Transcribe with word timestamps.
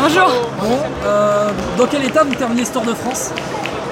Bonjour. 0.00 0.28
Bon, 0.60 0.78
euh, 1.04 1.50
dans 1.76 1.86
quel 1.86 2.04
état 2.04 2.22
vous 2.22 2.34
terminez 2.34 2.64
ce 2.64 2.72
Tour 2.72 2.82
de 2.82 2.94
France 2.94 3.32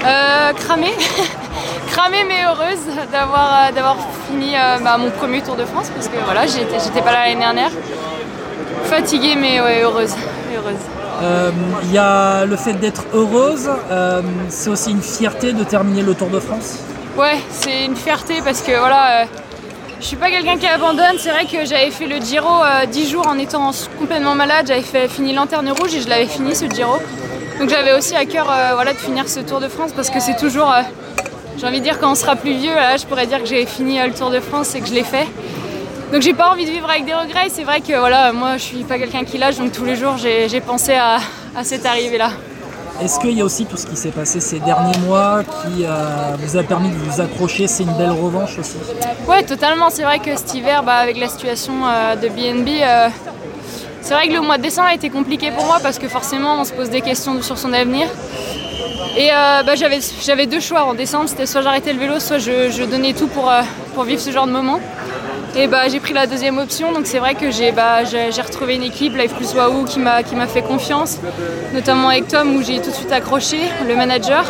Euh, 0.04 0.52
cramée. 0.52 0.94
cramée 1.90 2.24
mais 2.28 2.44
heureuse 2.44 2.78
d'avoir 3.10 3.52
euh, 3.68 3.72
d'avoir 3.72 3.96
fini 4.28 4.52
euh, 4.54 4.78
bah, 4.82 4.96
mon 4.96 5.10
premier 5.10 5.40
Tour 5.42 5.56
de 5.56 5.64
France 5.64 5.90
parce 5.92 6.06
que 6.06 6.16
voilà, 6.24 6.46
j'étais 6.46 6.78
j'étais 6.78 7.02
pas 7.02 7.12
là 7.12 7.26
l'année 7.26 7.40
dernière. 7.40 7.70
Fatiguée 8.84 9.34
mais 9.36 9.60
ouais, 9.60 9.82
heureuse. 9.82 10.14
heureuse. 10.56 11.82
Il 11.82 11.92
y 11.92 11.98
a 11.98 12.44
le 12.46 12.56
fait 12.56 12.74
d'être 12.74 13.02
heureuse, 13.12 13.68
c'est 14.48 14.70
aussi 14.70 14.92
une 14.92 15.02
fierté 15.02 15.52
de 15.52 15.64
terminer 15.64 16.02
le 16.02 16.14
Tour 16.14 16.28
de 16.28 16.38
France. 16.38 16.78
Ouais, 17.18 17.38
c'est 17.50 17.84
une 17.86 17.96
fierté 17.96 18.40
parce 18.42 18.62
que 18.62 18.78
voilà, 18.78 19.24
je 20.00 20.06
suis 20.06 20.16
pas 20.16 20.30
quelqu'un 20.30 20.56
qui 20.56 20.66
abandonne. 20.66 21.18
C'est 21.18 21.30
vrai 21.30 21.44
que 21.44 21.64
j'avais 21.64 21.90
fait 21.90 22.06
le 22.06 22.16
Giro 22.20 22.64
euh, 22.64 22.86
10 22.86 23.10
jours 23.10 23.26
en 23.26 23.38
étant 23.38 23.70
complètement 23.98 24.34
malade. 24.34 24.66
J'avais 24.68 25.08
fini 25.08 25.32
lanterne 25.34 25.70
rouge 25.70 25.94
et 25.94 26.00
je 26.00 26.08
l'avais 26.08 26.26
fini 26.26 26.54
ce 26.54 26.66
Giro. 26.66 26.96
Donc 27.58 27.68
j'avais 27.68 27.92
aussi 27.92 28.14
à 28.14 28.24
cœur 28.24 28.50
euh, 28.50 28.70
voilà, 28.74 28.94
de 28.94 28.98
finir 28.98 29.28
ce 29.28 29.40
Tour 29.40 29.60
de 29.60 29.68
France 29.68 29.92
parce 29.94 30.08
que 30.08 30.18
c'est 30.18 30.36
toujours, 30.36 30.72
euh, 30.72 30.80
j'ai 31.58 31.66
envie 31.66 31.80
de 31.80 31.84
dire 31.84 31.98
quand 31.98 32.10
on 32.10 32.14
sera 32.14 32.34
plus 32.34 32.54
vieux, 32.54 32.74
là, 32.74 32.96
je 32.96 33.04
pourrais 33.04 33.26
dire 33.26 33.38
que 33.40 33.46
j'ai 33.46 33.66
fini 33.66 34.00
euh, 34.00 34.06
le 34.06 34.14
Tour 34.14 34.30
de 34.30 34.40
France 34.40 34.74
et 34.74 34.80
que 34.80 34.86
je 34.86 34.94
l'ai 34.94 35.04
fait. 35.04 35.26
Donc 36.10 36.22
j'ai 36.22 36.32
pas 36.32 36.50
envie 36.50 36.64
de 36.64 36.70
vivre 36.70 36.88
avec 36.88 37.04
des 37.04 37.14
regrets. 37.14 37.48
C'est 37.50 37.64
vrai 37.64 37.82
que 37.82 37.96
voilà, 37.98 38.32
moi 38.32 38.56
je 38.56 38.62
suis 38.62 38.84
pas 38.84 38.98
quelqu'un 38.98 39.24
qui 39.24 39.36
lâche, 39.36 39.58
donc 39.58 39.72
tous 39.72 39.84
les 39.84 39.94
jours 39.94 40.16
j'ai 40.16 40.60
pensé 40.60 40.94
à, 40.94 41.18
à 41.54 41.62
cette 41.62 41.84
arrivée 41.84 42.18
là. 42.18 42.30
Est-ce 43.02 43.18
qu'il 43.18 43.32
y 43.32 43.40
a 43.40 43.44
aussi 43.44 43.64
tout 43.64 43.78
ce 43.78 43.86
qui 43.86 43.96
s'est 43.96 44.10
passé 44.10 44.40
ces 44.40 44.60
derniers 44.60 44.98
mois 44.98 45.42
qui 45.42 45.84
euh, 45.84 46.36
vous 46.38 46.56
a 46.58 46.62
permis 46.62 46.90
de 46.90 46.96
vous 46.96 47.20
accrocher 47.20 47.66
C'est 47.66 47.84
une 47.84 47.94
belle 47.94 48.10
revanche 48.10 48.58
aussi? 48.58 48.76
Ouais, 49.26 49.42
totalement. 49.42 49.88
C'est 49.88 50.02
vrai 50.02 50.18
que 50.18 50.36
cet 50.36 50.54
hiver, 50.54 50.82
bah, 50.82 50.96
avec 50.96 51.16
la 51.18 51.28
situation 51.28 51.72
euh, 51.86 52.16
de 52.16 52.28
BNB, 52.28 52.68
euh, 52.82 53.08
c'est 54.02 54.12
vrai 54.12 54.28
que 54.28 54.34
le 54.34 54.42
mois 54.42 54.58
de 54.58 54.62
décembre 54.62 54.88
a 54.88 54.94
été 54.94 55.08
compliqué 55.08 55.50
pour 55.50 55.64
moi 55.64 55.78
parce 55.82 55.98
que 55.98 56.08
forcément, 56.08 56.60
on 56.60 56.64
se 56.64 56.72
pose 56.72 56.90
des 56.90 57.00
questions 57.00 57.40
sur 57.40 57.56
son 57.56 57.72
avenir. 57.72 58.06
Et 59.16 59.28
bah, 59.30 59.74
j'avais, 59.74 60.46
deux 60.46 60.60
choix 60.60 60.84
en 60.84 60.94
décembre, 60.94 61.28
c'était 61.28 61.46
soit 61.46 61.62
j'arrêtais 61.62 61.92
le 61.92 61.98
vélo, 61.98 62.20
soit 62.20 62.38
je, 62.38 62.84
donnais 62.84 63.12
tout 63.12 63.28
pour 63.28 64.04
vivre 64.04 64.20
ce 64.20 64.30
genre 64.30 64.46
de 64.46 64.52
moment. 64.52 64.78
Et 65.56 65.66
bah, 65.66 65.88
j'ai 65.88 65.98
pris 65.98 66.12
la 66.12 66.26
deuxième 66.26 66.58
option, 66.58 66.92
donc 66.92 67.06
c'est 67.06 67.18
vrai 67.18 67.34
que 67.34 67.50
j'ai, 67.50 67.72
bah, 67.72 68.02
retrouvé 68.02 68.76
une 68.76 68.84
équipe, 68.84 69.16
Life 69.16 69.34
Plus 69.34 69.52
Wahoo, 69.54 69.84
qui 69.84 69.98
m'a, 69.98 70.22
fait 70.46 70.62
confiance, 70.62 71.18
notamment 71.74 72.08
avec 72.08 72.28
Tom 72.28 72.54
où 72.56 72.62
j'ai 72.62 72.80
tout 72.80 72.90
de 72.90 72.94
suite 72.94 73.12
accroché, 73.12 73.58
le 73.86 73.96
manager. 73.96 74.44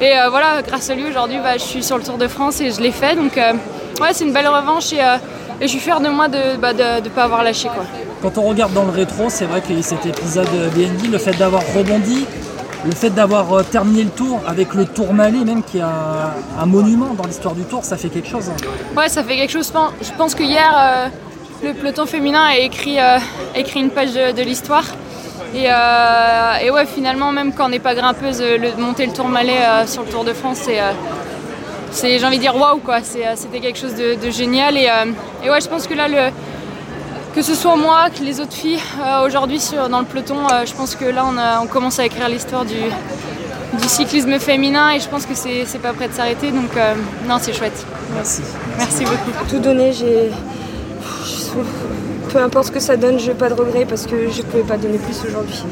Et 0.00 0.18
euh, 0.18 0.28
voilà, 0.28 0.62
grâce 0.66 0.90
à 0.90 0.94
lui 0.94 1.04
aujourd'hui, 1.08 1.38
bah, 1.42 1.54
je 1.54 1.62
suis 1.62 1.82
sur 1.82 1.96
le 1.96 2.02
Tour 2.02 2.18
de 2.18 2.28
France 2.28 2.60
et 2.60 2.70
je 2.70 2.80
l'ai 2.80 2.90
fait. 2.90 3.14
Donc 3.14 3.38
euh, 3.38 3.52
ouais, 4.00 4.08
c'est 4.12 4.24
une 4.24 4.32
belle 4.32 4.48
revanche 4.48 4.92
et, 4.92 5.00
euh, 5.00 5.16
et 5.60 5.66
je 5.66 5.68
suis 5.68 5.80
fière 5.80 6.00
de 6.00 6.08
moi 6.08 6.28
de 6.28 6.52
ne 6.52 6.56
bah, 6.56 6.72
pas 7.14 7.22
avoir 7.22 7.42
lâché. 7.42 7.68
Quoi. 7.68 7.84
Quand 8.20 8.36
on 8.38 8.42
regarde 8.42 8.74
dans 8.74 8.84
le 8.84 8.90
rétro, 8.90 9.26
c'est 9.28 9.46
vrai 9.46 9.62
eu 9.70 9.82
cet 9.82 10.04
épisode 10.04 10.48
BND, 10.74 11.10
le 11.10 11.18
fait 11.18 11.36
d'avoir 11.38 11.62
rebondi, 11.74 12.26
le 12.86 12.92
fait 12.92 13.10
d'avoir 13.10 13.52
euh, 13.52 13.62
terminé 13.62 14.04
le 14.04 14.10
tour 14.10 14.40
avec 14.46 14.74
le 14.74 14.84
Tourmalet 14.86 15.44
même 15.44 15.62
qui 15.62 15.78
est 15.78 15.82
un, 15.82 16.66
monument 16.66 17.14
dans 17.14 17.24
l'histoire 17.24 17.54
du 17.54 17.64
tour, 17.64 17.84
ça 17.84 17.96
fait 17.96 18.08
quelque 18.08 18.28
chose. 18.28 18.48
hein. 18.48 18.96
Ouais, 18.96 19.08
ça 19.08 19.22
fait 19.22 19.36
quelque 19.36 19.50
chose. 19.50 19.72
Je 20.00 20.12
pense- 20.16 20.34
que 20.34 20.42
hier, 20.42 20.72
euh, 20.76 21.08
le 21.66 21.74
peloton 21.74 22.06
féminin 22.06 22.44
a 22.44 22.56
écrit, 22.56 22.98
euh, 23.00 23.18
une 23.74 23.90
page 23.90 24.12
de, 24.12 24.42
l'histoire. 24.42 24.84
Et, 25.54 25.68
ouais, 26.70 26.86
finalement, 26.86 27.32
même 27.32 27.52
quand 27.52 27.66
on 27.66 27.68
n'est 27.70 27.78
pas 27.78 27.94
grimpeuse, 27.94 28.40
le, 28.42 28.76
monter 28.80 29.06
le 29.06 29.12
Tourmalet 29.12 29.86
sur 29.86 30.02
le 30.02 30.08
Tour 30.08 30.24
de 30.24 30.32
France, 30.32 30.68
c'est, 31.90 32.18
j'ai 32.18 32.26
envie 32.26 32.36
de 32.36 32.42
dire 32.42 32.56
waouh 32.56 32.78
quoi. 32.78 32.98
C'était 33.02 33.60
quelque 33.60 33.78
chose 33.78 33.94
de, 33.94 34.30
génial. 34.30 34.76
Et, 34.76 34.90
et 35.44 35.50
ouais, 35.50 35.60
je 35.60 35.68
pense 35.68 35.86
que 35.86 35.94
là, 35.94 36.08
le, 36.08 36.30
que 37.36 37.42
ce 37.42 37.54
soit 37.54 37.76
moi, 37.76 38.08
que 38.08 38.24
les 38.24 38.40
autres 38.40 38.54
filles 38.54 38.80
euh, 39.04 39.26
aujourd'hui 39.26 39.60
dans 39.90 39.98
le 40.00 40.06
peloton, 40.06 40.36
euh, 40.50 40.64
je 40.64 40.72
pense 40.74 40.94
que 40.96 41.04
là, 41.04 41.22
on, 41.30 41.36
a- 41.36 41.60
on 41.62 41.66
commence 41.66 41.98
à 41.98 42.06
écrire 42.06 42.30
l'histoire 42.30 42.64
du, 42.64 42.74
du 43.78 43.88
cyclisme 43.88 44.38
féminin 44.38 44.90
et 44.92 45.00
je 45.00 45.08
pense 45.08 45.26
que 45.26 45.34
c'est, 45.34 45.66
pas 45.82 45.92
prêt 45.92 46.08
de 46.08 46.14
s'arrêter. 46.14 46.50
Donc, 46.50 46.74
euh, 46.78 46.94
non, 47.28 47.36
c'est 47.38 47.52
chouette. 47.52 47.84
Merci. 48.14 48.40
Merci 48.78 49.04
beaucoup. 49.04 49.44
tout 49.50 49.58
donné, 49.58 49.92
j'ai. 49.92 50.30
Peu 52.32 52.38
importe 52.38 52.68
ce 52.68 52.72
que 52.72 52.80
ça 52.80 52.96
donne, 52.96 53.18
je 53.18 53.26
n'ai 53.28 53.34
pas 53.34 53.50
de 53.50 53.54
regrets 53.54 53.84
parce 53.84 54.06
que 54.06 54.30
je 54.30 54.38
ne 54.38 54.42
pouvais 54.46 54.62
pas 54.62 54.78
donner 54.78 54.98
plus 54.98 55.16
aujourd'hui. 55.28 55.62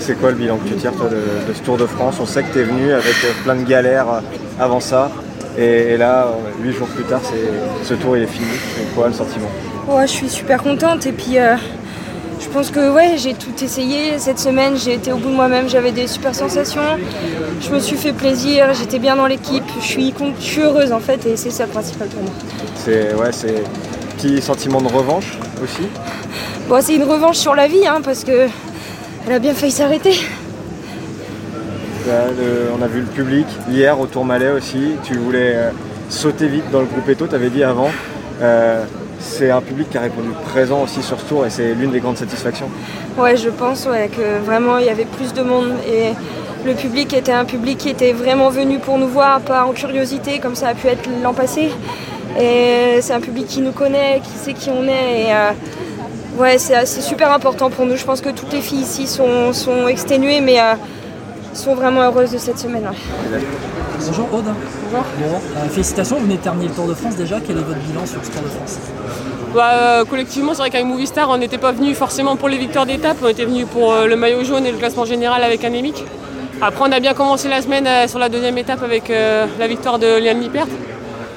C'est 0.00 0.18
quoi 0.20 0.30
le 0.30 0.36
bilan 0.36 0.56
que 0.58 0.68
tu 0.68 0.74
tires 0.74 0.92
toi, 0.92 1.06
de, 1.08 1.16
de 1.48 1.54
ce 1.54 1.60
Tour 1.62 1.76
de 1.78 1.86
France? 1.86 2.16
On 2.20 2.26
sait 2.26 2.42
que 2.42 2.52
tu 2.52 2.58
es 2.60 2.64
venu 2.64 2.92
avec 2.92 3.14
plein 3.44 3.54
de 3.54 3.62
galères 3.64 4.06
avant 4.60 4.80
ça. 4.80 5.10
Et, 5.56 5.96
là, 5.96 6.26
euh, 6.26 6.62
huit 6.62 6.72
jours 6.72 6.88
plus 6.88 7.04
tard, 7.04 7.20
ce 7.82 7.94
tour 7.94 8.16
il 8.16 8.24
est 8.24 8.26
fini. 8.26 8.46
C'est 8.76 8.94
quoi 8.94 9.08
le 9.08 9.14
sentiment? 9.14 9.48
Ouais, 9.88 10.06
je 10.06 10.12
suis 10.12 10.28
super 10.28 10.62
contente 10.62 11.06
et 11.06 11.12
puis 11.12 11.38
euh, 11.38 11.56
je 12.40 12.48
pense 12.48 12.70
que 12.70 12.90
ouais, 12.90 13.16
j'ai 13.16 13.34
tout 13.34 13.52
essayé 13.62 14.18
cette 14.18 14.38
semaine, 14.38 14.76
j'ai 14.76 14.94
été 14.94 15.12
au 15.12 15.16
bout 15.16 15.28
de 15.28 15.34
moi-même, 15.34 15.68
j'avais 15.68 15.92
des 15.92 16.06
super 16.06 16.34
sensations, 16.34 16.80
je 17.60 17.70
me 17.70 17.78
suis 17.78 17.96
fait 17.96 18.12
plaisir, 18.12 18.72
j'étais 18.74 18.98
bien 18.98 19.14
dans 19.14 19.26
l'équipe, 19.26 19.64
je 19.80 19.84
suis, 19.84 20.14
je 20.40 20.44
suis 20.44 20.62
heureuse 20.62 20.90
en 20.92 21.00
fait 21.00 21.24
et 21.26 21.36
c'est 21.36 21.50
ça 21.50 21.66
le 21.66 21.70
principal 21.70 22.08
pour 22.08 22.22
moi. 22.22 22.32
C'est 22.76 23.14
ouais, 23.14 23.30
c'est 23.30 23.62
petit 24.16 24.40
sentiment 24.40 24.80
de 24.80 24.88
revanche 24.88 25.38
aussi. 25.62 25.86
Bon, 26.68 26.80
c'est 26.80 26.94
une 26.94 27.04
revanche 27.04 27.36
sur 27.36 27.54
la 27.54 27.68
vie 27.68 27.86
hein, 27.86 28.00
parce 28.02 28.24
que 28.24 28.48
elle 29.26 29.32
a 29.32 29.38
bien 29.38 29.54
failli 29.54 29.72
s'arrêter. 29.72 30.14
Le- 32.06 32.70
on 32.78 32.82
a 32.82 32.86
vu 32.86 33.00
le 33.00 33.06
public 33.06 33.46
hier 33.70 33.98
au 33.98 34.06
Tourmalet 34.06 34.50
aussi. 34.50 34.96
Tu 35.04 35.14
voulais 35.14 35.52
euh, 35.54 35.70
sauter 36.10 36.48
vite 36.48 36.70
dans 36.70 36.80
le 36.80 36.86
groupe 36.86 37.08
Eto, 37.08 37.26
tu 37.26 37.34
avais 37.34 37.48
dit 37.48 37.64
avant. 37.64 37.90
Euh, 38.42 38.84
c'est 39.20 39.50
un 39.50 39.62
public 39.62 39.88
qui 39.90 39.96
a 39.96 40.02
répondu 40.02 40.28
présent 40.52 40.82
aussi 40.82 41.02
sur 41.02 41.18
ce 41.18 41.24
tour 41.24 41.46
et 41.46 41.50
c'est 41.50 41.72
l'une 41.74 41.92
des 41.92 42.00
grandes 42.00 42.18
satisfactions. 42.18 42.68
Ouais, 43.16 43.36
je 43.36 43.48
pense 43.48 43.86
ouais, 43.86 44.10
que 44.14 44.44
vraiment 44.44 44.78
il 44.78 44.84
y 44.84 44.90
avait 44.90 45.06
plus 45.06 45.32
de 45.32 45.42
monde 45.42 45.72
et 45.88 46.10
le 46.66 46.74
public 46.74 47.14
était 47.14 47.32
un 47.32 47.46
public 47.46 47.78
qui 47.78 47.88
était 47.88 48.12
vraiment 48.12 48.50
venu 48.50 48.78
pour 48.78 48.98
nous 48.98 49.08
voir, 49.08 49.40
pas 49.40 49.64
en 49.64 49.72
curiosité 49.72 50.40
comme 50.40 50.54
ça 50.54 50.68
a 50.68 50.74
pu 50.74 50.88
être 50.88 51.08
l'an 51.22 51.32
passé. 51.32 51.70
Et 52.38 52.98
c'est 53.00 53.14
un 53.14 53.20
public 53.20 53.46
qui 53.46 53.60
nous 53.60 53.72
connaît, 53.72 54.20
qui 54.22 54.30
sait 54.30 54.52
qui 54.52 54.68
on 54.68 54.82
est. 54.84 55.22
Et 55.22 55.32
euh, 55.32 55.50
ouais, 56.38 56.58
c'est 56.58 56.84
super 56.86 57.32
important 57.32 57.70
pour 57.70 57.86
nous. 57.86 57.96
Je 57.96 58.04
pense 58.04 58.20
que 58.20 58.30
toutes 58.30 58.52
les 58.52 58.60
filles 58.60 58.80
ici 58.80 59.06
sont, 59.06 59.86
exténuées, 59.88 60.40
mais 60.40 60.60
euh, 60.60 60.74
sont 61.54 61.74
vraiment 61.74 62.02
heureuses 62.02 62.32
de 62.32 62.38
cette 62.38 62.58
semaine. 62.58 62.84
ouais. 62.84 63.40
Bonjour 64.06 64.28
Aude. 64.34 64.44
Bonjour. 64.44 65.04
Bon, 65.18 65.40
euh, 65.56 65.68
félicitations, 65.70 66.16
vous 66.16 66.24
venez 66.24 66.36
de 66.36 66.42
terminer 66.42 66.68
le 66.68 66.74
Tour 66.74 66.86
de 66.86 66.94
France 66.94 67.16
déjà. 67.16 67.36
Quel 67.40 67.56
est 67.58 67.62
votre 67.62 67.78
bilan 67.80 68.04
sur 68.06 68.24
ce 68.24 68.30
Tour 68.30 68.42
de 68.42 68.48
France? 68.48 68.78
Bah, 69.54 69.70
euh, 69.72 70.04
collectivement, 70.04 70.52
c'est 70.52 70.58
vrai 70.58 70.70
qu'avec 70.70 70.86
Movistar, 70.86 71.30
on 71.30 71.38
n'était 71.38 71.58
pas 71.58 71.72
venu 71.72 71.94
forcément 71.94 72.34
pour 72.36 72.48
les 72.48 72.58
victoires 72.58 72.86
d'étape, 72.86 73.18
on 73.22 73.28
était 73.28 73.44
venu 73.44 73.66
pour 73.66 73.92
euh, 73.92 74.06
le 74.06 74.16
maillot 74.16 74.42
jaune 74.44 74.66
et 74.66 74.72
le 74.72 74.78
classement 74.78 75.04
général 75.04 75.42
avec 75.44 75.64
Anémique. 75.64 76.04
Après, 76.60 76.84
on 76.88 76.92
a 76.92 77.00
bien 77.00 77.14
commencé 77.14 77.48
la 77.48 77.62
semaine 77.62 77.86
euh, 77.86 78.08
sur 78.08 78.18
la 78.18 78.28
deuxième 78.28 78.58
étape 78.58 78.82
avec 78.82 79.08
euh, 79.10 79.46
la 79.58 79.66
victoire 79.68 79.98
de 79.98 80.18
Liane 80.18 80.40
Lippert. 80.40 80.66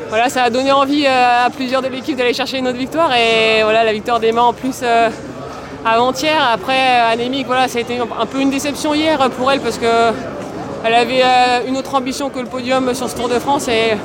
Voilà, 0.10 0.30
ça 0.30 0.44
a 0.44 0.50
donné 0.50 0.72
envie 0.72 1.06
euh, 1.06 1.46
à 1.46 1.50
plusieurs 1.52 1.82
de 1.82 1.90
l'équipe 1.90 2.18
d'aller 2.18 2.34
chercher 2.34 2.58
une 2.58 2.68
autre 2.68 2.78
victoire 2.78 3.14
et 3.16 3.62
voilà, 3.64 3.84
la 3.84 3.94
victoire 3.94 4.20
d'Emma 4.20 4.42
en 4.42 4.54
plus 4.54 4.80
euh, 4.84 5.10
avant-hier. 5.86 6.38
Après, 6.54 6.74
euh, 6.74 7.14
Anémique, 7.14 7.48
voilà, 7.48 7.68
ça 7.68 7.78
a 7.78 7.82
été 7.82 7.98
un 8.00 8.26
peu 8.26 8.42
une 8.42 8.50
déception 8.50 8.94
hier 8.94 9.18
pour 9.32 9.52
elle 9.52 9.60
parce 9.60 9.78
que 9.78 10.12
elle 10.86 10.94
avait 10.94 11.22
euh, 11.24 11.68
une 11.68 11.78
autre 11.78 11.96
ambition 11.96 12.30
que 12.30 12.40
le 12.40 12.46
podium 12.46 12.94
sur 12.94 13.10
ce 13.10 13.16
Tour 13.16 13.30
de 13.30 13.40
France 13.40 13.68
et 13.68 13.98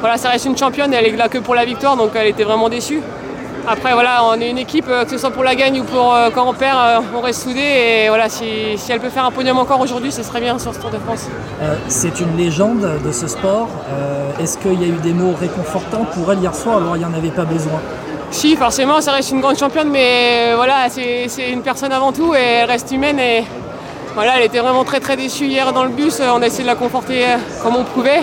voilà, 0.00 0.16
ça 0.16 0.30
reste 0.30 0.46
une 0.46 0.56
championne, 0.56 0.92
elle 0.92 1.06
est 1.06 1.16
là 1.16 1.28
que 1.28 1.38
pour 1.38 1.54
la 1.54 1.64
victoire, 1.64 1.96
donc 1.96 2.10
elle 2.14 2.28
était 2.28 2.44
vraiment 2.44 2.68
déçue. 2.68 3.00
Après, 3.68 3.92
voilà, 3.92 4.24
on 4.24 4.40
est 4.40 4.50
une 4.50 4.58
équipe, 4.58 4.86
euh, 4.88 5.04
que 5.04 5.10
ce 5.10 5.18
soit 5.18 5.30
pour 5.30 5.44
la 5.44 5.54
gagne 5.54 5.80
ou 5.80 5.84
pour 5.84 6.16
quand 6.34 6.48
on 6.48 6.54
perd, 6.54 7.04
on 7.14 7.20
reste 7.20 7.42
soudés. 7.42 7.60
Et 7.60 8.08
voilà, 8.08 8.28
si, 8.28 8.46
elle 8.88 9.00
peut 9.00 9.10
faire 9.10 9.26
un 9.26 9.30
podium 9.30 9.58
encore 9.58 9.80
aujourd'hui, 9.80 10.10
ce 10.10 10.22
serait 10.22 10.40
bien 10.40 10.58
sur 10.58 10.74
ce 10.74 10.80
Tour 10.80 10.90
de 10.90 10.98
France. 10.98 11.28
C'est 11.88 12.20
une 12.20 12.36
légende 12.36 12.88
de 13.04 13.12
ce 13.12 13.28
sport. 13.28 13.68
Est-ce 14.40 14.56
qu'il 14.58 14.80
y 14.80 14.84
a 14.84 14.88
eu 14.88 14.98
des 15.02 15.12
mots 15.12 15.34
réconfortants 15.38 16.06
pour 16.14 16.32
elle 16.32 16.40
hier 16.40 16.54
soir 16.54 16.78
alors 16.78 16.96
il 16.96 17.00
n'y 17.00 17.04
en 17.04 17.14
avait 17.14 17.28
pas 17.28 17.44
besoin? 17.44 17.80
Si, 18.30 18.56
forcément, 18.56 19.00
ça 19.00 19.12
reste 19.12 19.32
une 19.32 19.40
grande 19.40 19.58
championne, 19.58 19.88
mais 19.90 20.52
euh, 20.52 20.56
voilà, 20.56 20.88
c'est 20.88 21.50
une 21.50 21.62
personne 21.62 21.92
avant 21.92 22.12
tout 22.12 22.34
et 22.34 22.38
elle 22.38 22.70
reste 22.70 22.90
humaine. 22.92 23.18
Et 23.18 23.44
voilà, 24.14 24.38
elle 24.38 24.44
était 24.44 24.60
vraiment 24.60 24.84
très 24.84 25.00
très 25.00 25.16
déçue 25.16 25.46
hier 25.46 25.72
dans 25.72 25.82
le 25.82 25.90
bus. 25.90 26.20
On 26.20 26.40
a 26.40 26.46
essayé 26.46 26.62
de 26.62 26.68
la 26.68 26.76
conforter 26.76 27.24
euh, 27.24 27.36
comme 27.62 27.76
on 27.76 27.84
pouvait. 27.84 28.22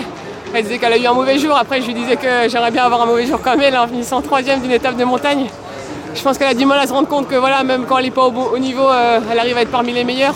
Elle 0.54 0.62
disait 0.62 0.78
qu'elle 0.78 0.94
a 0.94 0.96
eu 0.96 1.06
un 1.06 1.12
mauvais 1.12 1.38
jour. 1.38 1.56
Après, 1.56 1.82
je 1.82 1.86
lui 1.86 1.94
disais 1.94 2.16
que 2.16 2.48
j'aimerais 2.48 2.70
bien 2.70 2.84
avoir 2.84 3.02
un 3.02 3.06
mauvais 3.06 3.26
jour 3.26 3.40
comme 3.40 3.60
elle 3.60 3.76
en 3.76 3.86
finissant 3.86 4.22
troisième 4.22 4.60
d'une 4.60 4.72
étape 4.72 4.96
de 4.96 5.04
montagne. 5.04 5.46
Je 6.14 6.22
pense 6.22 6.38
qu'elle 6.38 6.48
a 6.48 6.54
du 6.54 6.66
mal 6.66 6.78
à 6.80 6.86
se 6.86 6.92
rendre 6.92 7.08
compte 7.08 7.28
que 7.28 7.36
voilà, 7.36 7.62
même 7.64 7.84
quand 7.86 7.98
elle 7.98 8.06
n'est 8.06 8.10
pas 8.10 8.26
au, 8.26 8.58
niveau, 8.58 8.88
euh, 8.88 9.20
elle 9.30 9.38
arrive 9.38 9.56
à 9.56 9.62
être 9.62 9.70
parmi 9.70 9.92
les 9.92 10.04
meilleures. 10.04 10.34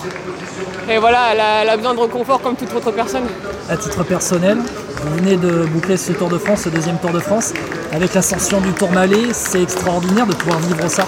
Et 0.90 0.98
voilà, 0.98 1.32
elle 1.32 1.40
a, 1.40 1.62
elle 1.62 1.68
a 1.68 1.76
besoin 1.76 1.94
de 1.94 2.00
reconfort 2.00 2.40
comme 2.40 2.56
toute 2.56 2.74
autre 2.74 2.90
personne. 2.90 3.24
À 3.68 3.76
titre 3.76 4.02
personnel, 4.04 4.58
vous 5.02 5.16
venez 5.16 5.36
de 5.36 5.64
boucler 5.66 5.96
ce 5.96 6.12
Tour 6.12 6.28
de 6.28 6.38
France, 6.38 6.62
ce 6.62 6.68
deuxième 6.68 6.98
Tour 6.98 7.10
de 7.10 7.20
France. 7.20 7.52
Avec 7.92 8.14
l'ascension 8.14 8.60
du 8.60 8.72
Tourmalet, 8.72 9.32
c'est 9.32 9.62
extraordinaire 9.62 10.26
de 10.26 10.34
pouvoir 10.34 10.58
vivre 10.60 10.88
ça. 10.88 11.04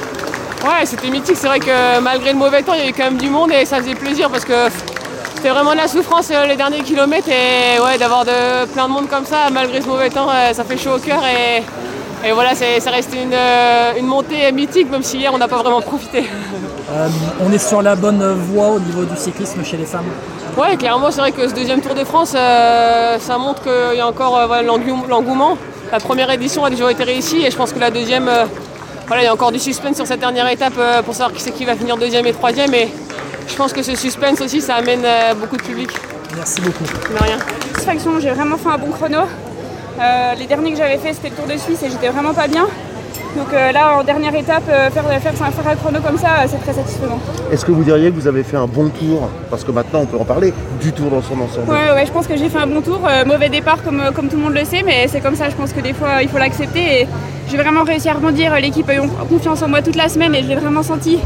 Ouais, 0.64 0.86
c'était 0.86 1.08
mythique. 1.08 1.36
C'est 1.36 1.46
vrai 1.46 1.60
que 1.60 2.00
malgré 2.00 2.32
le 2.32 2.38
mauvais 2.38 2.62
temps, 2.62 2.72
il 2.74 2.80
y 2.80 2.82
avait 2.82 2.92
quand 2.92 3.04
même 3.04 3.18
du 3.18 3.28
monde 3.28 3.52
et 3.52 3.64
ça 3.64 3.78
faisait 3.78 3.94
plaisir 3.94 4.30
parce 4.30 4.44
que 4.44 4.68
c'était 5.34 5.50
vraiment 5.50 5.74
la 5.74 5.86
souffrance 5.88 6.30
euh, 6.30 6.46
les 6.46 6.56
derniers 6.56 6.80
kilomètres 6.80 7.28
et 7.28 7.78
ouais, 7.78 7.98
d'avoir 7.98 8.24
de, 8.24 8.64
plein 8.72 8.88
de 8.88 8.92
monde 8.92 9.08
comme 9.10 9.26
ça, 9.26 9.50
malgré 9.52 9.82
ce 9.82 9.86
mauvais 9.86 10.08
temps, 10.08 10.28
euh, 10.30 10.54
ça 10.54 10.64
fait 10.64 10.78
chaud 10.78 10.96
au 10.96 10.98
cœur 10.98 11.22
et 11.26 11.62
Et 12.26 12.32
voilà, 12.32 12.54
ça 12.54 12.90
resté 12.90 13.22
une, 13.22 13.34
euh, 13.34 13.92
une, 13.98 14.06
montée 14.06 14.50
mythique, 14.50 14.90
même 14.90 15.02
si 15.02 15.18
hier 15.18 15.32
on 15.34 15.36
n'a 15.36 15.46
pas 15.46 15.58
vraiment 15.58 15.82
profité. 15.82 16.24
Euh, 16.90 17.08
on 17.40 17.52
est 17.52 17.58
sur 17.58 17.82
la 17.82 17.96
bonne 17.96 18.22
voie 18.32 18.68
au 18.68 18.80
niveau 18.80 19.04
du 19.04 19.14
cyclisme 19.16 19.62
chez 19.62 19.76
les 19.76 19.84
femmes 19.84 20.06
Ouais, 20.56 20.76
clairement, 20.76 21.10
c'est 21.10 21.20
vrai 21.20 21.32
que 21.32 21.46
ce 21.46 21.54
deuxième 21.54 21.82
Tour 21.82 21.94
de 21.94 22.04
France, 22.04 22.32
euh, 22.34 23.18
ça 23.18 23.36
montre 23.36 23.62
qu'il 23.62 23.98
y 23.98 24.00
a 24.00 24.06
encore 24.06 24.40
l'engouement. 25.08 25.58
La 25.92 26.00
première 26.00 26.30
édition 26.30 26.64
a 26.64 26.70
déjà 26.70 26.90
été 26.90 27.04
réussie 27.04 27.44
et 27.44 27.50
je 27.50 27.56
pense 27.56 27.72
que 27.72 27.78
la 27.78 27.90
deuxième, 27.90 28.30
voilà, 29.06 29.22
il 29.22 29.26
y 29.26 29.28
a 29.28 29.32
encore 29.32 29.52
du 29.52 29.58
suspense 29.58 29.96
sur 29.96 30.06
cette 30.06 30.20
dernière 30.20 30.48
étape 30.48 30.74
pour 31.04 31.14
savoir 31.14 31.32
qui 31.34 31.42
c'est 31.42 31.52
qui 31.52 31.66
va 31.66 31.76
finir 31.76 31.98
deuxième 31.98 32.26
et 32.26 32.32
troisième. 32.32 32.72
Et 32.72 32.88
je 33.46 33.54
pense 33.54 33.72
que 33.74 33.82
ce 33.82 33.94
suspense 33.96 34.40
aussi, 34.40 34.62
ça 34.62 34.76
amène 34.76 35.04
beaucoup 35.38 35.58
de 35.58 35.62
public. 35.62 35.90
Merci 36.36 36.62
beaucoup. 36.62 36.84
De 36.84 37.22
rien. 37.22 37.38
Satisfaction, 37.72 38.18
j'ai 38.18 38.30
vraiment 38.30 38.56
fait 38.56 38.70
un 38.70 38.78
bon 38.78 38.90
chrono. 38.92 39.24
Euh, 40.00 40.34
les 40.38 40.46
derniers 40.46 40.72
que 40.72 40.78
j'avais 40.78 40.98
fait, 40.98 41.12
c'était 41.12 41.30
le 41.30 41.36
Tour 41.36 41.46
de 41.46 41.56
Suisse 41.58 41.82
et 41.82 41.90
j'étais 41.90 42.08
vraiment 42.08 42.34
pas 42.34 42.48
bien. 42.48 42.66
Donc 43.36 43.52
euh, 43.52 43.72
là, 43.72 43.98
en 43.98 44.04
dernière 44.04 44.34
étape, 44.34 44.62
euh, 44.68 44.90
faire, 44.90 45.04
faire, 45.20 45.34
faire, 45.34 45.68
un 45.68 45.76
chrono 45.76 46.00
comme 46.00 46.18
ça, 46.18 46.46
c'est 46.46 46.58
très 46.58 46.72
satisfaisant. 46.72 47.18
Est-ce 47.50 47.64
que 47.64 47.72
vous 47.72 47.82
diriez 47.82 48.10
que 48.10 48.14
vous 48.14 48.28
avez 48.28 48.44
fait 48.44 48.56
un 48.56 48.66
bon 48.66 48.88
tour? 48.90 49.28
Parce 49.50 49.64
que 49.64 49.72
maintenant, 49.72 50.00
on 50.00 50.06
peut 50.06 50.18
en 50.18 50.24
parler 50.24 50.52
du 50.80 50.92
tour 50.92 51.10
dans 51.10 51.22
son 51.22 51.40
ensemble. 51.40 51.70
Ouais, 51.70 51.92
ouais 51.94 52.06
je 52.06 52.12
pense 52.12 52.26
que 52.26 52.36
j'ai 52.36 52.48
fait 52.48 52.58
un 52.58 52.66
bon 52.66 52.80
tour. 52.80 53.00
mauvais 53.26 53.48
départ, 53.48 53.82
comme, 53.82 54.02
comme 54.14 54.28
tout 54.28 54.36
le 54.36 54.42
monde 54.42 54.54
le 54.54 54.64
sait, 54.64 54.82
mais 54.84 55.06
c'est 55.08 55.20
comme 55.20 55.36
ça, 55.36 55.48
je 55.48 55.56
pense 55.56 55.72
que 55.72 55.80
des 55.80 55.92
fois, 55.92 56.22
il 56.22 56.28
faut 56.28 56.38
l'accepter. 56.38 57.02
Et 57.02 57.08
j'ai 57.48 57.56
vraiment 57.56 57.82
réussi 57.82 58.08
à 58.08 58.14
rebondir. 58.14 58.54
L'équipe 58.60 58.88
a 58.88 58.96
eu 58.96 59.00
confiance 59.28 59.62
en 59.62 59.68
moi 59.68 59.82
toute 59.82 59.96
la 59.96 60.08
semaine 60.08 60.34
et 60.34 60.42
je 60.42 60.48
l'ai 60.48 60.56
vraiment 60.56 60.82
senti. 60.82 61.18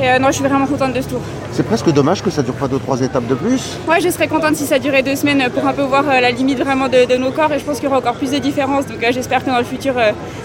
Et 0.00 0.08
euh, 0.08 0.18
non, 0.18 0.28
je 0.28 0.34
suis 0.34 0.44
vraiment 0.44 0.66
contente 0.66 0.92
de 0.92 1.00
ce 1.00 1.08
tour. 1.08 1.20
C'est 1.52 1.64
presque 1.64 1.90
dommage 1.90 2.22
que 2.22 2.30
ça 2.30 2.42
dure 2.42 2.54
pas 2.54 2.68
deux 2.68 2.78
trois 2.78 3.00
étapes 3.00 3.26
de 3.26 3.34
plus. 3.34 3.78
Ouais, 3.88 4.00
je 4.00 4.08
serais 4.10 4.28
contente 4.28 4.54
si 4.54 4.64
ça 4.64 4.78
durait 4.78 5.02
deux 5.02 5.16
semaines 5.16 5.48
pour 5.52 5.66
un 5.66 5.72
peu 5.72 5.82
voir 5.82 6.04
euh, 6.08 6.20
la 6.20 6.30
limite 6.30 6.60
vraiment 6.60 6.88
de, 6.88 7.16
nos 7.16 7.32
corps 7.32 7.52
et 7.52 7.58
je 7.58 7.64
pense 7.64 7.76
qu'il 7.76 7.84
y 7.84 7.88
aura 7.88 7.98
encore 7.98 8.14
plus 8.14 8.30
de 8.30 8.38
différences. 8.38 8.86
Donc 8.86 9.02
euh, 9.02 9.08
j'espère 9.10 9.44
que 9.44 9.50
dans 9.50 9.58
le 9.58 9.64
futur, 9.64 9.94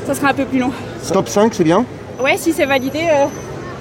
ça 0.07 0.13
sera 0.15 0.29
un 0.29 0.33
peu 0.33 0.45
plus 0.45 0.59
long. 0.59 0.71
Top 1.11 1.29
5, 1.29 1.53
c'est 1.53 1.63
bien? 1.63 1.85
Ouais, 2.19 2.37
si 2.37 2.51
c'est 2.51 2.65
validé. 2.65 3.01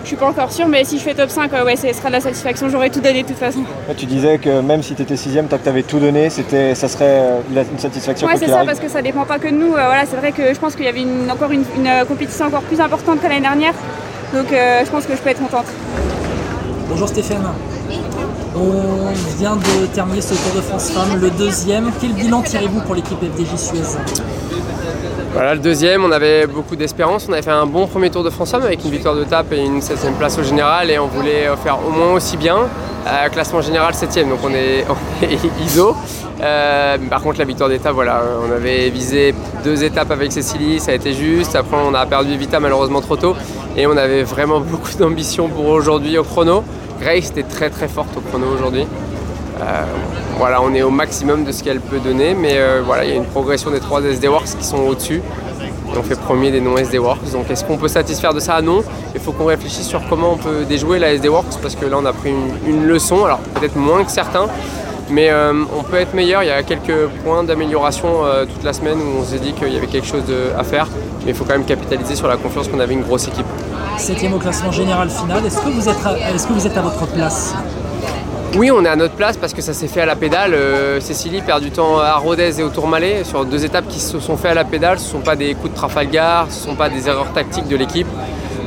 Je 0.02 0.08
suis 0.08 0.16
pas 0.16 0.26
encore 0.26 0.50
sûre, 0.50 0.66
mais 0.66 0.82
si 0.82 0.98
je 0.98 1.04
fais 1.04 1.14
top 1.14 1.30
5, 1.30 1.52
ouais, 1.64 1.76
ce 1.76 1.92
sera 1.92 2.08
de 2.08 2.14
la 2.14 2.20
satisfaction. 2.20 2.68
J'aurais 2.68 2.90
tout 2.90 3.00
donné 3.00 3.22
de 3.22 3.28
toute 3.28 3.38
façon. 3.38 3.60
tu 3.96 4.06
disais 4.06 4.38
que 4.38 4.60
même 4.60 4.82
si 4.82 4.96
tu 4.96 5.02
étais 5.02 5.16
sixième, 5.16 5.46
tant 5.46 5.58
que 5.58 5.62
tu 5.62 5.68
avais 5.68 5.84
tout 5.84 6.00
donné, 6.00 6.28
c'était, 6.28 6.74
ça 6.74 6.88
serait 6.88 7.22
une 7.50 7.78
satisfaction. 7.78 8.26
Ouais, 8.26 8.36
c'est 8.36 8.48
ça, 8.48 8.64
parce 8.66 8.80
que 8.80 8.88
ça 8.88 9.00
dépend 9.00 9.24
pas 9.24 9.38
que 9.38 9.46
de 9.46 9.54
nous. 9.54 9.70
voilà, 9.70 10.04
c'est 10.04 10.16
vrai 10.16 10.32
que 10.32 10.52
je 10.52 10.58
pense 10.58 10.74
qu'il 10.74 10.86
y 10.86 10.88
avait 10.88 11.04
encore 11.30 11.52
une, 11.52 11.64
compétition 12.08 12.46
encore 12.46 12.62
plus 12.62 12.80
importante 12.80 13.20
que 13.20 13.28
l'année 13.28 13.40
dernière. 13.40 13.74
Donc 14.32 14.46
je 14.50 14.90
pense 14.90 15.04
que 15.06 15.14
je 15.14 15.20
peux 15.20 15.28
être 15.28 15.40
contente. 15.40 15.66
Bonjour 16.88 17.08
Stéphane. 17.08 17.44
On 18.56 19.12
vient 19.38 19.56
de 19.56 19.86
terminer 19.94 20.20
ce 20.20 20.34
Tour 20.34 20.56
de 20.56 20.60
France 20.60 20.90
Femmes, 20.90 21.20
le 21.20 21.30
deuxième. 21.30 21.90
Quel 22.00 22.12
bilan 22.12 22.42
tirez-vous 22.42 22.80
pour 22.80 22.94
l'équipe 22.94 23.18
FDJ 23.18 23.56
Suez 23.56 23.98
voilà, 25.32 25.54
le 25.54 25.60
deuxième, 25.60 26.04
on 26.04 26.12
avait 26.12 26.46
beaucoup 26.46 26.76
d'espérance. 26.76 27.26
On 27.28 27.32
avait 27.32 27.40
fait 27.40 27.50
un 27.50 27.64
bon 27.64 27.86
premier 27.86 28.10
Tour 28.10 28.22
de 28.22 28.28
France 28.28 28.50
Femmes 28.50 28.64
avec 28.64 28.84
une 28.84 28.90
victoire 28.90 29.14
de 29.14 29.24
tape 29.24 29.50
et 29.52 29.64
une 29.64 29.80
7 29.80 29.98
place 30.18 30.38
au 30.38 30.42
général. 30.42 30.90
Et 30.90 30.98
on 30.98 31.06
voulait 31.06 31.48
faire 31.62 31.78
au 31.86 31.90
moins 31.90 32.12
aussi 32.12 32.36
bien. 32.36 32.68
Euh, 33.06 33.28
classement 33.30 33.62
général 33.62 33.94
7 33.94 34.28
donc 34.28 34.40
on 34.44 34.50
est, 34.50 34.84
ISO. 35.64 35.96
Euh, 36.42 36.98
par 37.08 37.22
contre, 37.22 37.38
la 37.38 37.46
victoire 37.46 37.70
d'étape, 37.70 37.94
voilà, 37.94 38.22
on 38.46 38.52
avait 38.52 38.90
visé 38.90 39.34
deux 39.64 39.82
étapes 39.82 40.10
avec 40.10 40.32
Cécilie, 40.32 40.80
ça 40.80 40.92
a 40.92 40.94
été 40.94 41.14
juste. 41.14 41.56
Après, 41.56 41.76
on 41.76 41.94
a 41.94 42.04
perdu 42.04 42.36
Vita 42.36 42.60
malheureusement 42.60 43.00
trop 43.00 43.16
tôt. 43.16 43.34
Et 43.76 43.86
on 43.86 43.96
avait 43.96 44.24
vraiment 44.24 44.60
beaucoup 44.70 44.92
d'ambition 44.98 45.48
pour 45.48 45.66
aujourd'hui 45.66 46.18
au 46.18 46.24
chrono. 46.24 46.62
Grace 47.00 47.30
était 47.30 47.42
très 47.42 47.70
très 47.70 47.88
forte 47.88 48.16
au 48.16 48.20
chrono 48.20 48.46
aujourd'hui. 48.54 48.86
Euh, 49.60 49.84
voilà, 50.38 50.62
on 50.62 50.74
est 50.74 50.82
au 50.82 50.90
maximum 50.90 51.44
de 51.44 51.52
ce 51.52 51.62
qu'elle 51.62 51.80
peut 51.80 51.98
donner, 51.98 52.34
mais 52.34 52.54
euh, 52.56 52.82
voilà, 52.84 53.04
il 53.04 53.10
y 53.10 53.12
a 53.12 53.16
une 53.16 53.26
progression 53.26 53.70
des 53.70 53.80
trois 53.80 54.02
SD 54.02 54.28
Works 54.28 54.56
qui 54.58 54.64
sont 54.64 54.78
au-dessus. 54.78 55.22
on 55.96 56.02
fait 56.02 56.18
premier 56.18 56.50
des 56.50 56.60
non 56.60 56.76
SD 56.76 56.98
Works. 56.98 57.30
Donc 57.32 57.50
est-ce 57.50 57.64
qu'on 57.64 57.76
peut 57.76 57.88
satisfaire 57.88 58.34
de 58.34 58.40
ça? 58.40 58.60
Non. 58.62 58.82
Il 59.14 59.20
faut 59.20 59.32
qu'on 59.32 59.44
réfléchisse 59.44 59.86
sur 59.86 60.00
comment 60.08 60.32
on 60.32 60.36
peut 60.36 60.64
déjouer 60.68 60.98
la 60.98 61.12
SD 61.12 61.28
Works 61.28 61.58
parce 61.60 61.74
que 61.74 61.86
là 61.86 61.98
on 62.00 62.04
a 62.06 62.12
pris 62.12 62.32
une, 62.66 62.86
leçon, 62.86 63.24
alors 63.24 63.38
peut-être 63.54 63.76
moins 63.76 64.04
que 64.04 64.10
certains, 64.10 64.46
mais 65.10 65.30
euh, 65.30 65.52
on 65.78 65.82
peut 65.82 65.96
être 65.96 66.14
meilleur. 66.14 66.42
Il 66.42 66.48
y 66.48 66.52
a 66.52 66.62
quelques 66.62 67.08
points 67.24 67.44
d'amélioration 67.44 68.22
toute 68.52 68.64
la 68.64 68.72
semaine 68.72 68.98
où 68.98 69.20
on 69.20 69.24
s'est 69.24 69.38
dit 69.38 69.52
qu'il 69.52 69.72
y 69.72 69.76
avait 69.76 69.86
quelque 69.86 70.06
chose 70.06 70.24
à 70.58 70.64
faire, 70.64 70.88
mais 71.24 71.32
il 71.32 71.34
faut 71.34 71.44
quand 71.44 71.52
même 71.52 71.64
capitaliser 71.64 72.16
sur 72.16 72.26
la 72.26 72.36
confiance 72.36 72.68
qu'on 72.68 72.80
avait 72.80 72.94
une 72.94 73.02
grosse 73.02 73.28
équipe 73.28 73.46
septième 73.98 74.34
au 74.34 74.38
classement 74.38 74.72
général 74.72 75.08
final. 75.08 75.44
Est-ce 75.44 75.60
que 75.60 76.52
vous 76.52 76.66
êtes 76.66 76.76
à 76.76 76.82
votre 76.82 77.06
place? 77.06 77.54
Oui, 78.54 78.70
on 78.70 78.84
est 78.84 78.88
à 78.88 78.96
notre 78.96 79.14
place 79.14 79.38
parce 79.38 79.54
que 79.54 79.62
ça 79.62 79.72
s'est 79.72 79.88
fait 79.88 80.02
à 80.02 80.06
la 80.06 80.14
pédale. 80.14 80.52
Euh, 80.54 81.00
perd 81.46 81.62
du 81.62 81.70
temps 81.70 81.98
à 81.98 82.14
Rodez 82.16 82.60
et 82.60 82.62
au 82.62 82.68
Tourmalet 82.68 83.24
sur 83.24 83.46
deux 83.46 83.64
étapes 83.64 83.88
qui 83.88 83.98
se 83.98 84.20
sont 84.20 84.36
fait 84.36 84.48
à 84.48 84.54
la 84.54 84.64
pédale. 84.64 84.98
Ce 84.98 85.06
ne 85.06 85.10
sont 85.12 85.20
pas 85.20 85.36
des 85.36 85.54
coups 85.54 85.70
de 85.70 85.76
Trafalgar, 85.76 86.46
ce 86.50 86.60
ne 86.60 86.70
sont 86.70 86.76
pas 86.76 86.90
des 86.90 87.08
erreurs 87.08 87.32
tactiques 87.32 87.68
de 87.68 87.76
l'équipe. 87.76 88.06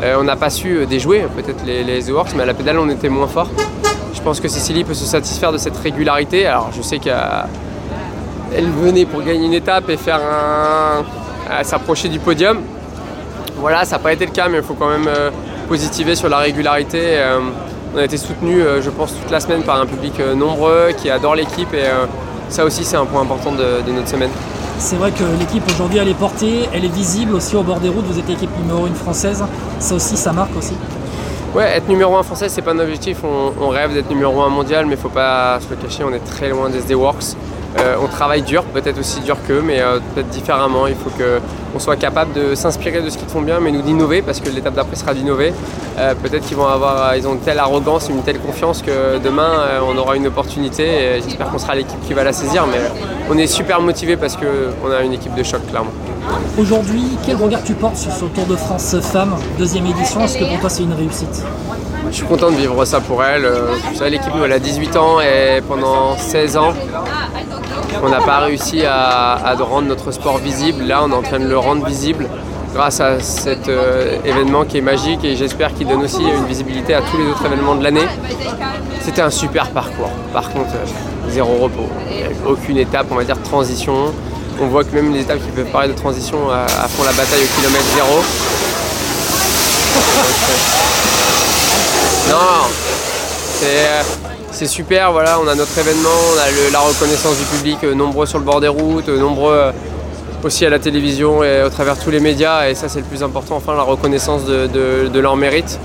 Euh, 0.03 0.15
on 0.19 0.23
n'a 0.23 0.35
pas 0.35 0.49
su 0.49 0.77
euh, 0.77 0.85
déjouer 0.85 1.27
peut-être 1.35 1.63
les, 1.65 1.83
les 1.83 2.01
mais 2.35 2.43
à 2.43 2.45
la 2.45 2.53
pédale 2.55 2.79
on 2.79 2.89
était 2.89 3.09
moins 3.09 3.27
fort. 3.27 3.49
Je 4.13 4.21
pense 4.21 4.39
que 4.39 4.47
Cécilie 4.47 4.83
peut 4.83 4.95
se 4.95 5.05
satisfaire 5.05 5.51
de 5.51 5.57
cette 5.59 5.77
régularité. 5.77 6.47
Alors 6.47 6.71
je 6.75 6.81
sais 6.81 6.97
qu'elle 6.97 7.45
venait 8.51 9.05
pour 9.05 9.21
gagner 9.21 9.45
une 9.45 9.53
étape 9.53 9.89
et 9.89 9.97
faire 9.97 10.19
un, 10.19 11.63
s'approcher 11.63 12.09
du 12.09 12.17
podium. 12.17 12.59
Voilà, 13.57 13.85
ça 13.85 13.97
n'a 13.97 14.01
pas 14.01 14.13
été 14.13 14.25
le 14.25 14.31
cas, 14.31 14.49
mais 14.49 14.57
il 14.57 14.63
faut 14.63 14.73
quand 14.73 14.89
même 14.89 15.07
euh, 15.07 15.29
positiver 15.67 16.15
sur 16.15 16.27
la 16.27 16.39
régularité. 16.39 17.19
Euh, 17.95 17.97
on 17.97 17.97
a 17.97 18.03
été 18.03 18.17
soutenu, 18.17 18.61
euh, 18.61 18.81
je 18.81 18.89
pense, 18.89 19.13
toute 19.13 19.31
la 19.31 19.39
semaine 19.39 19.63
par 19.63 19.79
un 19.79 19.85
public 19.85 20.13
nombreux 20.35 20.91
qui 20.97 21.09
adore 21.09 21.35
l'équipe 21.35 21.73
et 21.73 21.85
ça 22.49 22.65
aussi, 22.65 22.83
c'est 22.83 22.97
un 22.97 23.05
point 23.05 23.21
important 23.21 23.51
de, 23.51 23.91
notre 23.91 24.07
semaine. 24.07 24.29
C'est 24.77 24.97
vrai 24.97 25.11
que 25.11 25.23
l'équipe 25.39 25.63
aujourd'hui 25.71 25.99
elle 25.99 26.09
est 26.09 26.13
portée, 26.19 26.67
elle 26.73 26.83
est 26.83 26.93
visible 26.93 27.33
aussi 27.33 27.55
au 27.55 27.63
bord 27.63 27.79
des 27.79 27.87
routes, 27.87 28.05
vous 28.05 28.19
êtes 28.19 28.27
l'équipe 28.27 28.49
numéro 28.59 28.85
1 28.85 28.93
française, 28.93 29.43
ça 29.79 29.95
aussi 29.95 30.17
ça 30.17 30.33
marque 30.33 30.55
aussi 30.57 30.73
Ouais, 31.55 31.77
être 31.77 31.87
numéro 31.87 32.13
1 32.17 32.23
français 32.23 32.49
c'est 32.49 32.61
pas 32.61 32.73
un 32.73 32.79
objectif, 32.79 33.19
on, 33.23 33.69
rêve 33.69 33.93
d'être 33.93 34.09
numéro 34.09 34.41
1 34.41 34.49
mondial 34.49 34.85
mais 34.85 34.95
il 34.95 34.97
faut 34.97 35.07
pas 35.07 35.59
se 35.61 35.69
le 35.69 35.77
cacher, 35.77 36.03
on 36.03 36.11
est 36.11 36.19
très 36.25 36.49
loin 36.49 36.69
des 36.69 36.79
SD 36.79 36.93
Works. 36.93 37.37
Euh, 37.77 37.95
on 38.01 38.07
travaille 38.07 38.41
dur, 38.41 38.63
peut-être 38.63 38.99
aussi 38.99 39.19
dur 39.19 39.37
qu'eux, 39.45 39.61
mais 39.61 39.81
euh, 39.81 39.99
peut-être 40.13 40.29
différemment. 40.29 40.87
Il 40.87 40.95
faut 40.95 41.09
qu'on 41.09 41.79
soit 41.79 41.97
capable 41.97 42.31
de 42.33 42.55
s'inspirer 42.55 43.01
de 43.01 43.09
ce 43.09 43.17
qu'ils 43.17 43.27
font 43.27 43.41
bien, 43.41 43.59
mais 43.59 43.71
nous 43.71 43.81
d'innover, 43.81 44.21
parce 44.21 44.39
que 44.39 44.49
l'étape 44.49 44.75
d'après 44.75 44.95
sera 44.95 45.13
d'innover. 45.13 45.53
Euh, 45.97 46.13
peut-être 46.15 46.45
qu'ils 46.45 46.55
vont 46.55 46.67
avoir, 46.67 47.15
ils 47.17 47.27
ont 47.27 47.33
une 47.33 47.41
telle 47.41 47.59
arrogance, 47.59 48.07
une 48.09 48.21
telle 48.21 48.39
confiance 48.39 48.81
que 48.81 49.17
demain 49.21 49.51
on 49.87 49.97
aura 49.97 50.15
une 50.15 50.27
opportunité. 50.27 50.83
Et 50.83 51.21
j'espère 51.21 51.49
qu'on 51.49 51.57
sera 51.57 51.75
l'équipe 51.75 51.99
qui 52.07 52.13
va 52.13 52.23
la 52.23 52.31
saisir, 52.31 52.65
mais 52.65 52.79
on 53.29 53.37
est 53.37 53.47
super 53.47 53.81
motivé 53.81 54.15
parce 54.15 54.37
qu'on 54.37 54.91
a 54.91 55.01
une 55.01 55.13
équipe 55.13 55.35
de 55.35 55.43
choc, 55.43 55.61
clairement. 55.69 55.91
Aujourd'hui, 56.57 57.03
quel 57.25 57.35
regard 57.35 57.63
tu 57.63 57.73
portes 57.73 57.97
sur 57.97 58.11
ce 58.11 58.25
Tour 58.25 58.45
de 58.45 58.55
France 58.55 58.95
Femmes, 59.01 59.35
deuxième 59.59 59.85
édition? 59.85 60.21
Est-ce 60.21 60.37
que 60.37 60.45
pour 60.45 60.59
toi 60.61 60.69
c'est 60.69 60.83
une 60.83 60.93
réussite? 60.93 61.43
Je 62.09 62.15
suis 62.15 62.25
content 62.25 62.49
de 62.49 62.55
vivre 62.55 62.85
ça 62.85 63.01
pour 63.01 63.23
elle. 63.23 63.45
L'équipe, 64.09 64.31
elle 64.43 64.51
a 64.51 64.59
18 64.59 64.95
ans 64.95 65.19
et 65.19 65.61
pendant 65.67 66.15
16 66.17 66.57
ans, 66.57 66.73
on 68.03 68.09
n'a 68.09 68.21
pas 68.21 68.39
réussi 68.39 68.85
à, 68.85 69.55
rendre 69.59 69.87
notre 69.87 70.11
sport 70.11 70.37
visible. 70.37 70.83
Là, 70.83 71.01
on 71.03 71.11
est 71.11 71.15
en 71.15 71.21
train 71.21 71.39
de 71.39 71.47
le 71.47 71.57
rendre 71.57 71.85
visible 71.85 72.27
grâce 72.73 72.99
à 72.99 73.19
cet 73.21 73.69
euh, 73.69 74.17
événement 74.25 74.65
qui 74.65 74.77
est 74.77 74.81
magique 74.81 75.23
et 75.23 75.35
j'espère 75.37 75.73
qu'il 75.73 75.87
donne 75.87 76.03
aussi 76.03 76.21
une 76.21 76.45
visibilité 76.45 76.93
à 76.93 77.01
tous 77.01 77.17
les 77.17 77.25
autres 77.27 77.45
événements 77.45 77.75
de 77.75 77.83
l'année. 77.83 78.07
C'était 79.01 79.21
un 79.21 79.29
super 79.29 79.69
parcours. 79.69 80.11
Par 80.33 80.49
contre, 80.49 80.71
euh, 80.75 81.29
zéro 81.29 81.55
repos. 81.55 81.87
aucune 82.45 82.77
étape, 82.77 83.07
on 83.11 83.15
va 83.15 83.23
dire, 83.23 83.41
transition. 83.41 84.13
On 84.61 84.67
voit 84.67 84.83
que 84.83 84.93
même 84.93 85.13
les 85.13 85.21
étapes 85.21 85.39
qui 85.39 85.51
peuvent 85.51 85.71
parler 85.71 85.89
de 85.89 85.93
transition 85.93 86.37
euh, 86.49 86.67
font 86.67 87.03
la 87.03 87.13
bataille 87.13 87.43
au 87.43 87.59
kilomètre 87.59 87.85
zéro. 87.95 88.23
non, 92.29 92.67
c'est 93.59 94.24
c'est 94.55 94.67
super, 94.67 95.11
voilà, 95.11 95.37
on 95.43 95.47
a 95.49 95.53
notre 95.53 95.77
événement, 95.77 96.07
on 96.33 96.37
a 96.39 96.71
la 96.71 96.79
reconnaissance 96.79 97.37
du 97.37 97.43
public, 97.43 97.77
euh, 97.83 97.93
nombreux 97.93 98.25
sur 98.25 98.39
le 98.39 98.45
bord 98.45 98.61
des 98.61 98.69
routes, 98.69 99.09
euh, 99.09 99.19
nombreux 99.19 99.53
euh, 99.53 99.71
aussi 100.45 100.65
à 100.65 100.69
la 100.69 100.79
télévision 100.79 101.43
et 101.43 101.61
au 101.61 101.69
travers 101.69 101.99
tous 101.99 102.09
les 102.09 102.21
médias, 102.21 102.69
et 102.69 102.73
ça 102.73 102.87
c'est 102.87 102.99
le 102.99 103.05
plus 103.05 103.21
important, 103.21 103.57
enfin 103.57 103.75
la 103.75 103.81
reconnaissance 103.81 104.45
de, 104.45 105.19
leur 105.19 105.35
mérite. 105.35 105.77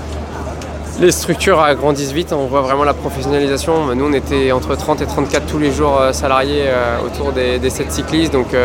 Les 1.01 1.11
structures 1.11 1.59
agrandissent 1.59 2.13
vite, 2.13 2.31
on 2.31 2.45
voit 2.45 2.61
vraiment 2.61 2.85
la 2.85 2.93
professionnalisation. 2.93 3.93
Nous 3.93 4.05
on 4.05 4.13
était 4.13 4.53
entre 4.53 4.75
30 4.75 5.01
et 5.01 5.05
34 5.05 5.47
tous 5.47 5.59
les 5.59 5.71
jours 5.71 5.99
salariés 6.13 6.65
autour 7.05 7.33
des 7.33 7.69
7 7.69 7.91
cyclistes, 7.91 8.31
donc 8.31 8.55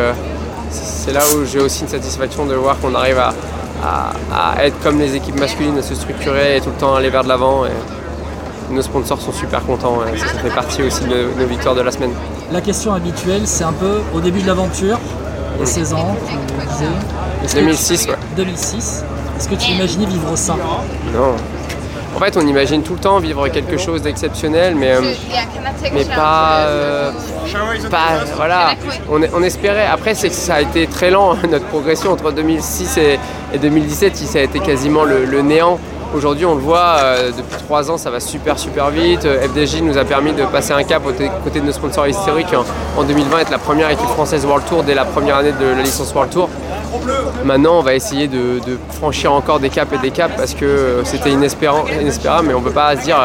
c'est 0.71 1.13
là 1.13 1.21
où 1.35 1.47
j'ai 1.47 1.61
aussi 1.61 1.83
une 1.83 1.89
satisfaction 1.89 2.45
de 2.45 2.55
voir 2.55 2.79
qu'on 2.79 2.95
arrive 2.95 3.19
à, 3.19 3.33
être 4.63 4.79
comme 4.83 5.01
les 5.01 5.17
équipes 5.17 5.41
masculines, 5.41 5.79
à 5.79 5.83
se 5.83 5.95
structurer 5.95 6.59
et 6.59 6.61
tout 6.61 6.71
le 6.71 6.77
temps 6.77 6.95
aller 6.95 7.09
vers 7.09 7.25
de 7.25 7.29
l'avant 7.29 7.65
nos 8.71 8.83
sponsors 8.83 9.21
sont 9.21 9.33
super 9.33 9.65
contents. 9.65 9.99
Ça, 10.17 10.27
fait 10.39 10.55
partie 10.55 10.83
aussi 10.83 11.05
de 11.05 11.29
nos 11.39 11.47
victoires 11.47 11.75
de 11.75 11.81
la 11.83 11.91
semaine. 11.91 12.13
La 12.53 12.61
question 12.61 12.93
habituelle, 12.93 13.43
c'est 13.45 13.65
un 13.65 13.73
peu 13.73 14.01
au 14.15 14.21
début 14.21 14.43
de 14.43 14.47
l'aventure, 14.47 14.99
les 15.59 15.67
16 15.67 15.93
ans, 15.95 16.17
tu 16.29 17.57
2006, 17.57 18.07
ouais. 18.09 18.15
2006. 18.37 19.05
Est-ce 19.39 19.49
que 19.49 19.55
tu 19.55 19.71
imaginais 19.73 20.07
vivre 20.07 20.37
ça? 20.37 20.55
Non. 21.15 21.35
En 22.15 22.19
fait, 22.19 22.35
on 22.39 22.47
imagine 22.47 22.83
tout 22.83 22.95
le 22.95 22.99
temps 22.99 23.19
vivre 23.19 23.47
quelque 23.49 23.77
chose 23.77 24.01
d'exceptionnel, 24.01 24.75
mais, 24.75 24.93
euh, 24.93 25.03
mais 25.93 26.05
pas, 26.07 26.61
euh, 26.61 27.11
pas- 27.91 28.25
Voilà, 28.37 28.71
on, 29.11 29.21
on 29.35 29.43
espérait. 29.43 29.87
Après, 29.87 30.15
c'est 30.15 30.31
que 30.31 30.35
ça 30.35 30.55
a 30.55 30.61
été 30.63 30.87
très 30.87 31.11
lent, 31.11 31.37
notre 31.51 31.67
progression 31.67 32.13
entre 32.13 32.33
2006 32.33 32.97
et, 32.97 33.19
et 33.53 33.59
2017, 33.59 34.17
ça 34.17 34.39
a 34.39 34.43
été 34.43 34.61
quasiment 34.61 35.05
le, 35.05 35.27
le 35.27 35.43
néant. 35.43 35.79
Aujourd'hui, 36.15 36.47
on 36.47 36.55
le 36.55 36.61
voit, 36.61 36.97
euh, 37.01 37.31
depuis 37.31 37.57
trois 37.65 37.91
ans, 37.91 37.99
ça 37.99 38.11
va 38.11 38.21
super 38.21 38.59
super 38.59 38.91
vite. 38.91 39.25
Euh, 39.25 39.47
FDJ 39.49 39.83
nous 39.83 39.99
a 39.99 40.05
permis 40.05 40.33
de 40.33 40.45
passer 40.45 40.73
un 40.73 40.83
cap 40.85 41.03
aux 41.07 41.13
côté 41.45 41.61
de 41.61 41.67
nos 41.67 41.73
sponsors 41.73 42.07
historiques 42.07 42.55
en, 42.55 42.65
en 43.01 43.05
2020, 43.05 43.39
être 43.41 43.51
la 43.51 43.59
première 43.59 43.91
équipe 43.91 44.09
française 44.09 44.45
World 44.47 44.65
Tour 44.67 44.83
dès 44.83 44.95
la 44.95 45.05
première 45.05 45.37
année 45.37 45.53
de 45.53 45.67
la 45.67 45.83
licence 45.83 46.13
World 46.15 46.33
Tour. 46.33 46.49
Maintenant, 47.45 47.79
on 47.79 47.83
va 47.83 47.95
essayer 47.95 48.29
de, 48.29 48.61
franchir 48.93 49.33
encore 49.33 49.61
des 49.61 49.69
caps 49.69 49.93
et 49.93 49.99
des 49.99 50.11
caps 50.11 50.35
parce 50.37 50.55
que 50.55 50.65
euh, 50.65 51.05
c'était 51.05 51.31
inespérable, 51.31 51.91
mais 52.47 52.55
on 52.55 52.61
ne 52.61 52.65
peut 52.65 52.71
pas 52.71 52.97
se 52.97 53.03
dire 53.03 53.19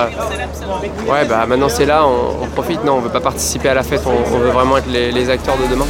ouais, 1.07 1.25
bah 1.25 1.45
maintenant 1.47 1.69
c'est 1.69 1.85
là, 1.85 2.05
on, 2.05 2.45
profite. 2.47 2.83
Non, 2.83 2.93
on 2.93 2.97
ne 2.97 3.03
veut 3.03 3.09
pas 3.09 3.21
participer 3.21 3.69
à 3.69 3.73
la 3.73 3.83
fête, 3.83 4.01
on, 4.05 4.37
veut 4.37 4.49
vraiment 4.49 4.77
être 4.77 4.89
les 4.89 5.29
acteurs 5.29 5.55
de 5.57 5.63
demain. 5.63 5.71